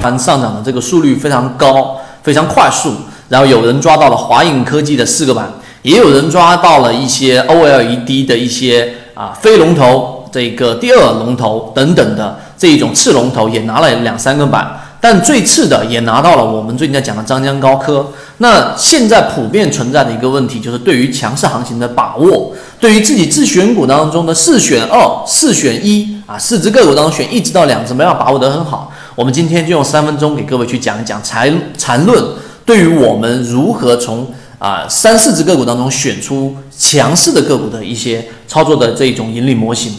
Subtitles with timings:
[0.00, 2.94] 盘上涨的这个速率非常高，非常快速。
[3.28, 5.52] 然后有人抓到了华影科技的四个板，
[5.82, 14.80] 也有人抓到了一些 OLED 的一些啊非龙头，这个第二龙头等等的这一种次龙头也拿了两三个板。
[15.02, 18.06] 但最次的也拿到了我们最近在讲的张江高科。
[18.36, 28.92] 那现在普遍存在的一个问题就是对于强势行情的把握，对于自己自选股当中的四选二、四选一啊，四只个股当中选一只到两只，没法把握得很好。
[29.20, 32.24] 我们今天就用三分钟给各位去讲一讲缠缠论，
[32.64, 34.26] 对于我们如何从
[34.58, 39.94] 啊三四只个股当中选出强势的个股的一些操作的这种盈利模型。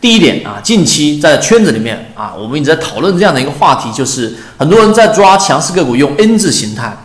[0.00, 6.96] 第一点啊，近期在圈子里面啊，我们一直在讨论这样的一个话题，就是很多人在抓强势个股用 N 字形态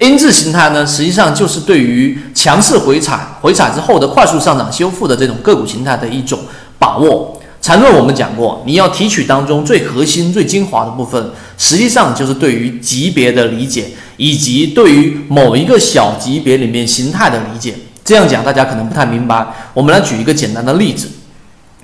[0.00, 6.40] ，N 字形态呢，实际上就是对于强势回踩、回踩之后的快速上涨修复的这种个股形态的一种
[6.78, 7.40] 把握。
[7.64, 13.86] 缠论我们讲过，你要提取当中最核心、最精华的部分，实际上就是对于级别的理解，
[14.18, 17.74] 以及对于某一个小级别里面形态的理解。
[18.04, 21.08] 这样讲大家可能不太明白，我们来举一个简单的例子。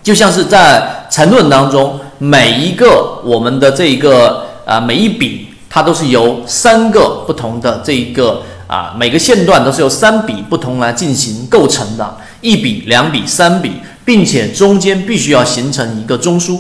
[0.03, 13.73] 就像是在缠论当中，每一个我们的这一个啊每一笔，它都是由三个不同的这一个啊每个线段都是由三笔不同来进行构成的，一笔、两笔、三笔，
[14.05, 16.59] 并且中间必须要形成一个中枢。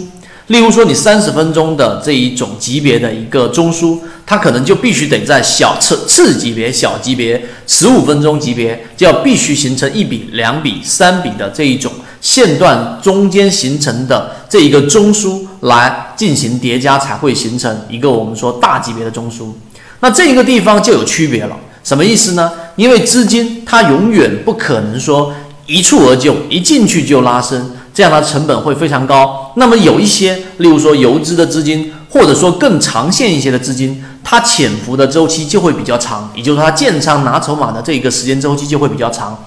[0.48, 11.92] 例如说，你三十分钟的这一种级别的一个中枢，它可能就必须得在小次次级别、小级别十五分钟级别，就要必须形成一笔、两笔、三笔的这一种。
[12.20, 19.52] 线段中间形成的这一个中枢来进行叠加，才会形成一个我们说大级别的中枢。
[20.00, 22.52] 那这一个地方就有区别了，什么意思呢？
[22.76, 25.32] 因为资金它永远不可能说
[25.70, 29.52] 一蹴而就，一进去就拉升，这样的成本会非常高。
[29.54, 39.38] 那么有一些，例如说游资的资金，或者说更长线一些的资金，它潜伏的周期就会比较长，也就是说它建仓拿筹码的这一个时间周期就会比较长。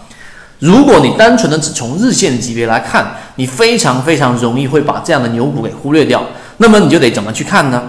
[0.59, 6.23] 如果你单纯的只从日线级别来看，你非常非常容易会把这样的牛股给忽略掉。
[6.59, 7.83] 那么你就得怎么去看呢？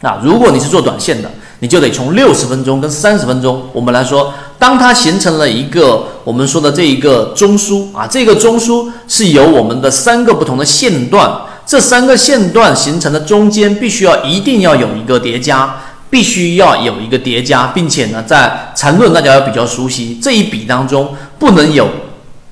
[0.00, 1.28] 啊，如果你是做短线的，
[1.60, 11.30] 你就得从六十分钟跟三十分钟，我们来说，当它形成了一个我们说的这一个中枢啊，这个中枢是由我们的三个不同的线段，
[11.66, 15.76] 这三个线段形成的中间必须要一定要有一个叠加。
[16.10, 21.88] 必须要有一个叠加，并且呢，在缠论大家要比较熟悉这一笔当中不能有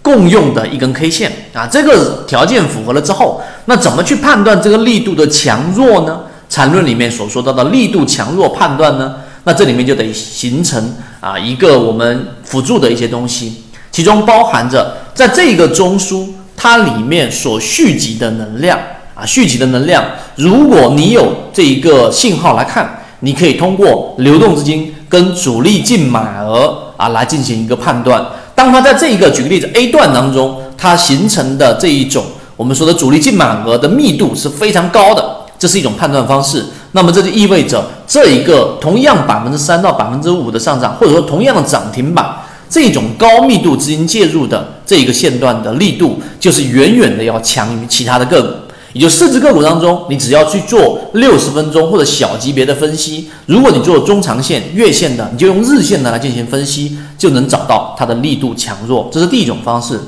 [0.01, 6.23] 共用的一根 K 线啊，这个条件符合了之后，那怎么去判断这个力度的强弱呢？
[6.53, 9.15] 缠论里面所说到的力度强弱判断呢？
[9.45, 18.79] 那这里面就得形成啊一个我们辅助的一些东西，其中包含着在这个中枢它里面所蓄积的能量
[19.15, 20.05] 啊，蓄积的能量，
[20.37, 22.99] 如果你有这一个信号来看。
[23.25, 28.21] 你可以通过流动资金跟主力净买额啊来进行一个判断。
[28.53, 32.25] 当它在这一个举个例子 A 段当中，它形成的这一种
[32.57, 36.65] 我们说的主力净买额的密度是非常高的，这是一种判断方式。
[36.91, 42.29] 那么这就意味着这一个同样百分之三到百分之五的上涨，或者说同样的涨停板，
[42.69, 48.49] 这种高密度资金介入的这一个线段的力度，就是远远的要强于其他的个股。
[48.93, 53.31] 也就四只个股当中，你只要去做六十分钟或者小级别的分析。
[53.47, 59.09] 如果你做中长线、月线的，你就用日线的来进行分析，就能找到它的力度强弱。
[59.13, 60.01] 这是第一种方式。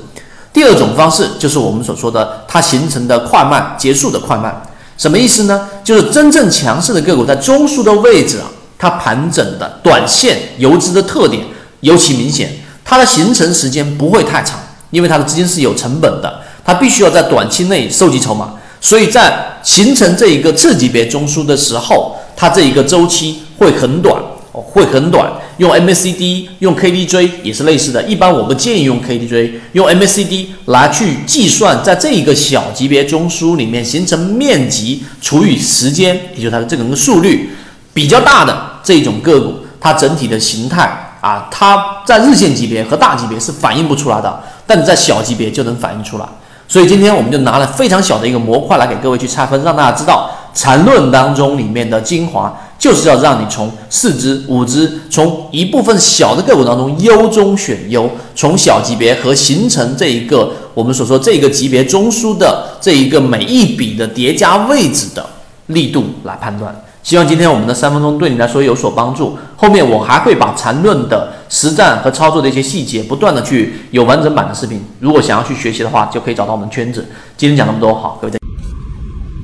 [0.51, 4.61] 第二种方式就是我们所说的它形成的快慢、结束的快慢。
[4.97, 5.67] 什么意思呢？
[5.83, 8.47] 就是真正强势的个股在中枢的位置啊，
[8.77, 11.43] 它盘整的短线游资的特点
[11.81, 12.49] 尤其明显，
[12.83, 14.59] 它的形成时间不会太长，
[14.91, 18.53] 因为它的资金是有成本的，它必须要在短期内收集筹码。
[18.81, 24.15] 所以在形成这一个次级别中枢的时候，它这一个周期会很短，
[24.61, 25.31] 会很短。
[25.57, 28.03] 用 MACD、用 KDJ 也是类似的。
[28.03, 37.51] 一般我们建议用 KDJ，用 MACD 来去计算，在这一个小级别中枢里面形成面积除以时间，也就它的这个速率
[37.93, 38.53] 比较大的
[38.83, 46.25] 这种个股，它整体的形态啊，它在日线级别和大级别是反映不出来的，但你在小级别就能反映出来。
[46.67, 65.25] 所以今天我们就拿了非常小的一个模块来给各位去拆分，让大家知道缠论当中里面的精华，就是要让你从四只、五只，从一部分小的个股当中优中选优，从小级别和形成这一个我们所说这个级别中枢的这一个每一笔的叠加位置的
[65.67, 66.75] 力度来判断。
[67.01, 69.37] 希望今天我们的三分钟对你来说有所帮助。
[69.55, 74.83] 后面我还会把缠论的实战和操作的一些细节不断的去有完整版的视频。
[74.99, 77.05] 如果想要去学习的话，就可以找到我们圈子。
[77.37, 78.44] 今天讲那么多，好，各位再见。